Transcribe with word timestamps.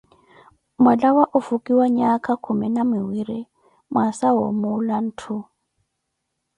Mwalawa 0.83 1.23
ofukiwa 1.37 1.85
nyaaka 1.97 2.31
khumi 2.43 2.67
na 2.75 2.81
miwiri, 2.91 3.39
mwaasa 3.91 4.27
wa 4.35 4.43
omuula 4.51 4.95
ntthu. 5.07 5.35